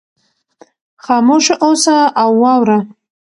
[1.03, 2.79] خاموشه اوسه او واوره.